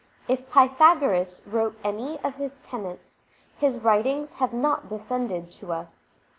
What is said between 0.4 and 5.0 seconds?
Pythagoras wrote any of his tenets, his writings have not